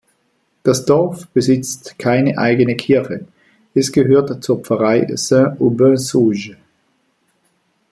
Das 0.63 0.83
Dorf 0.85 1.27
besitzt 1.27 1.99
keine 1.99 2.39
eigene 2.39 2.75
Kirche, 2.75 3.27
es 3.75 3.91
gehört 3.91 4.43
zur 4.43 4.61
Pfarrei 4.63 5.05
Saint-Aubin-Sauges. 5.07 6.55